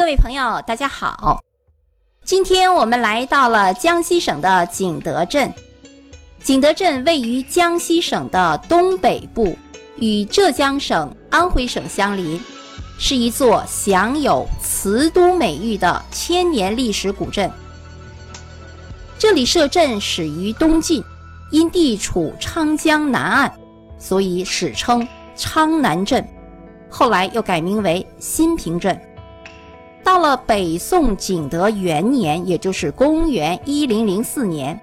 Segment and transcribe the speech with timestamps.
[0.00, 1.44] 各位朋友，大家好！
[2.24, 5.52] 今天我们来到了江西省的景德镇。
[6.42, 9.54] 景德镇位于江西省的东北部，
[9.96, 12.40] 与浙江省、安徽省相邻，
[12.98, 17.48] 是一座享有“瓷都”美誉的千年历史古镇。
[19.18, 21.04] 这里设镇始于东晋，
[21.50, 23.52] 因地处昌江南岸，
[23.98, 25.06] 所以史称
[25.36, 26.26] 昌南镇。
[26.88, 28.98] 后来又改名为新平镇。
[30.02, 34.78] 到了北宋景德元年，也就是公元一零零四年，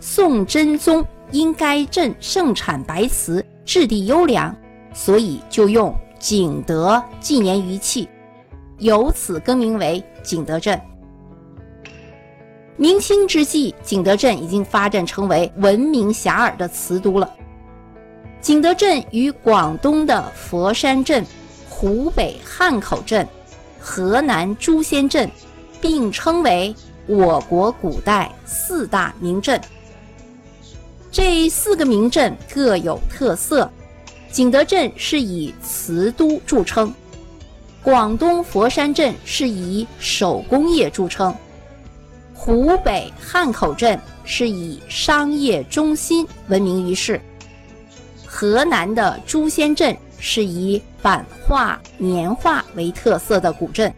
[0.00, 4.54] 宋真宗因该镇盛产白瓷，质地优良，
[4.94, 8.08] 所以就用景德纪年于器，
[8.78, 10.80] 由此更名为景德镇。
[12.76, 17.30] 明清之际，景德镇已经发展成为闻名遐迩的瓷都了。
[18.40, 21.24] 景德镇与广东的佛山镇。
[21.68, 23.26] 湖北汉口镇、
[23.82, 25.28] 河南朱仙镇
[25.80, 26.72] 并称为
[27.06, 29.60] 我国古代四大名镇。
[31.10, 33.68] 这四个名镇各有特色。
[34.30, 36.94] 景德镇是以瓷都著称，
[37.82, 41.34] 广东佛山镇是以手工业著称，
[42.32, 47.20] 湖北汉口镇是以商业中心闻名于世，
[48.24, 49.94] 河南的朱仙镇。
[50.24, 53.92] 是以版画、年画为特色的古镇。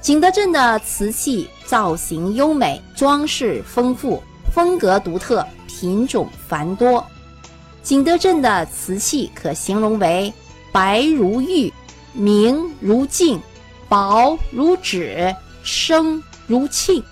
[0.00, 4.22] 景德镇的瓷器造型优美，装饰丰富，
[4.54, 7.04] 风格独特，品种繁多。
[7.82, 10.32] 景德镇的瓷器可形容为
[10.70, 11.72] 白如玉，
[12.12, 13.40] 明如镜，
[13.88, 17.02] 薄如纸，生如沁。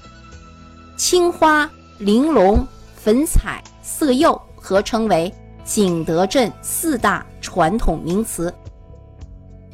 [0.97, 2.65] 青花、玲珑、
[2.97, 5.33] 粉彩、色釉合称为
[5.69, 7.25] 景德镇四大。
[7.41, 8.53] 传统名瓷，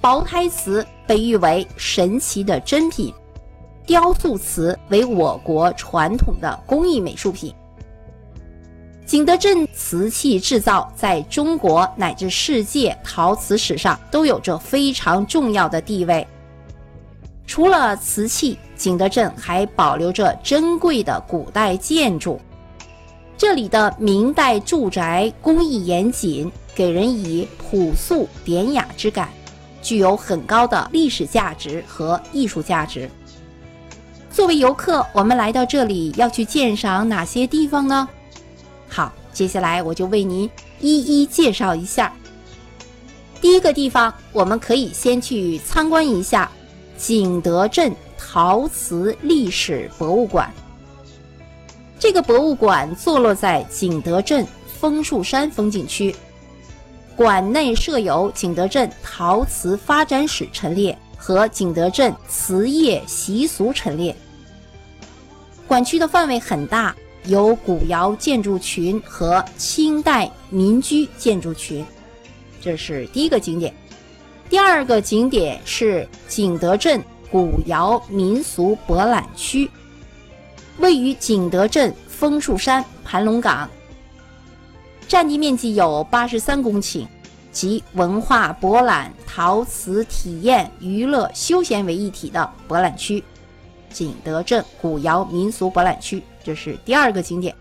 [0.01, 3.13] 薄胎瓷被誉为神奇的珍品，
[3.85, 7.53] 雕塑瓷为我国传统的工艺美术品。
[9.05, 16.25] 景德镇瓷器制造在中国乃至世界陶瓷史上都有着非常重要的地位。
[17.47, 22.41] 除了瓷器，景德镇还保留着珍贵的古代建筑，
[23.45, 26.51] 这里的明代住宅工艺严谨。
[26.75, 29.29] 给人以朴素典雅之感，
[29.83, 33.09] 具有很高的历史价值和艺术价值。
[34.31, 38.09] 作为游客，我们来到这里要去鉴赏哪些地方呢？
[38.89, 40.51] 好，接下来我就为您
[40.81, 42.11] 一一介绍一下。
[43.43, 46.51] 第一个地方，我们可以先去参观一下
[46.97, 50.51] 景德镇陶瓷历史博物馆。
[52.05, 54.47] 这个博物馆坐落在景德镇
[54.79, 56.15] 枫树山风景区。
[57.17, 64.15] 馆内设有景德镇陶瓷发展史陈列和景德镇瓷业习俗陈列。
[65.67, 66.95] 馆区的范围很大，
[67.25, 71.83] 有古窑建筑群和清代民居建筑群，
[72.61, 73.75] 这是第一个景点。
[74.51, 79.71] 第二个景点是景德镇古窑民俗博览区，
[80.79, 83.69] 位于景德镇枫树山盘龙岗。
[85.07, 87.07] 占地面积有八十三公顷，
[87.53, 93.23] 集文化博览、陶瓷体验、娱乐休闲为一体的博览区——
[93.93, 97.55] 景德镇古窑民俗博览区，这是第二个景点。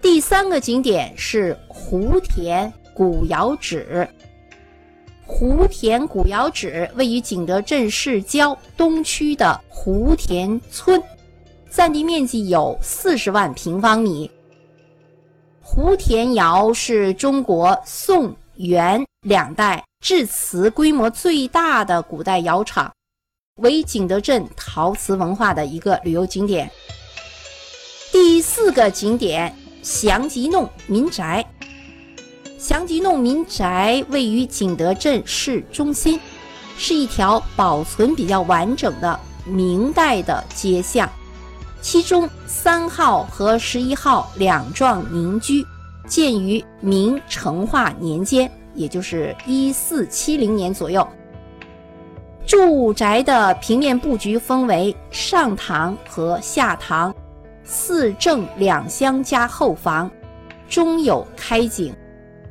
[0.00, 4.08] 第三个景点是湖田古窑址。
[5.26, 11.02] 湖田古窑址位于景德镇市郊东区的湖田村，
[11.70, 14.30] 占地面积有四十万平方米。
[15.60, 22.90] 湖田窑是中国宋元两代制瓷规模最大的古代窑厂，
[23.60, 26.70] 为景德镇陶瓷文化的一个旅游景点。
[28.12, 31.44] 第四个景点祥吉弄民宅。
[32.58, 36.18] 祥吉弄民宅位于景德镇市中心，
[36.78, 41.08] 是一条保存比较完整的明代的街巷。
[41.86, 45.64] 其中三号和十一号两幢民居
[46.08, 51.06] 建于明成化年间，也就是一四七零年左右。
[52.44, 57.14] 住宅的平面布局分为上堂和下堂，
[57.62, 60.10] 四正两厢加后房，
[60.68, 61.94] 中有开井，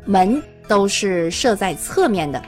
[0.05, 2.41] 门都是设在侧面的。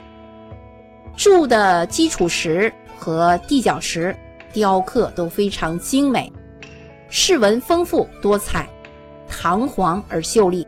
[1.18, 4.16] 住的基础石和地角石
[4.54, 6.32] 雕刻都非常精美。
[7.10, 8.68] 饰纹丰富多彩，
[9.28, 10.66] 堂皇而秀丽，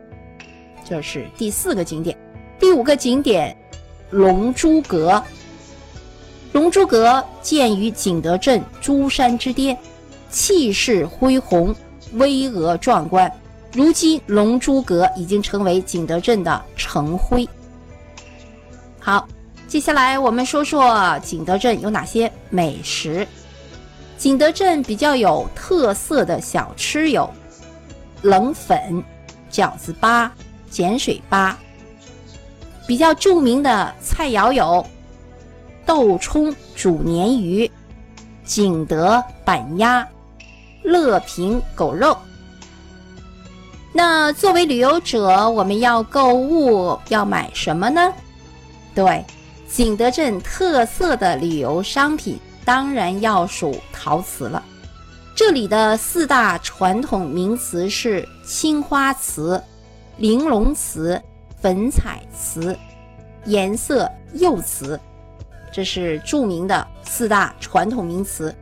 [0.84, 2.16] 这是第四个景点。
[2.58, 3.56] 第五个景点，
[4.10, 5.22] 龙珠阁。
[6.52, 9.76] 龙珠阁建于景德镇珠山之巅，
[10.30, 11.74] 气势恢宏，
[12.14, 13.30] 巍峨壮观。
[13.72, 17.48] 如今，龙珠阁已经成为景德镇的城徽。
[18.98, 19.28] 好，
[19.68, 23.26] 接下来我们说说景德镇有哪些美食。
[24.20, 27.28] 景德镇比较有特色的小吃有
[28.20, 29.02] 冷粉、
[29.50, 30.28] 饺子粑、
[30.70, 31.54] 碱水粑。
[32.86, 34.86] 比较著名的菜肴有
[35.86, 37.70] 豆冲煮鲶鱼、
[38.44, 40.06] 景德板鸭、
[40.82, 42.14] 乐平狗肉。
[43.90, 48.12] 那作为旅游者，我们要购物要买什么呢？
[48.94, 49.24] 对，
[49.66, 54.62] 景德镇特色的旅游商品当然要数陶瓷了。
[55.34, 59.62] 这里的四大传统名瓷是青花瓷、
[60.18, 61.20] 玲珑瓷、
[61.60, 62.76] 粉彩瓷、
[63.46, 65.00] 颜色釉瓷，
[65.72, 68.54] 这是著名的四大传统名瓷。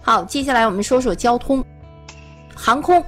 [0.00, 1.64] 好，接下来我们说说交通，
[2.54, 3.04] 航空。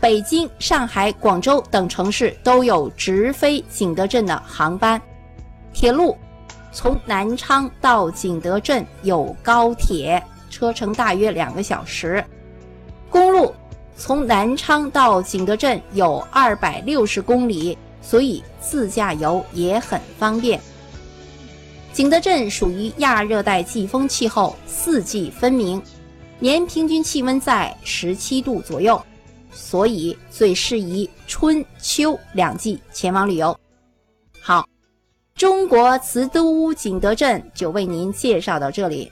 [0.00, 5.00] 北京、上海、广州等城市都有直飞景德镇的航班。
[5.72, 6.16] 铁路
[6.72, 12.24] 从南昌到景德镇有高铁，车程大约两个小时。
[13.08, 13.52] 公路
[13.96, 20.60] 从南昌到景德镇有二百六十公里，所以自驾游也很方便。
[21.92, 25.82] 景德镇属于亚热带季风气候，四季分明，
[26.38, 29.00] 年平均气温在十七度左右。
[29.52, 33.58] 所以最适宜春秋两季前往旅游。
[34.40, 34.64] 好，
[35.40, 39.10] 中国瓷都景德镇就为您介绍到这里。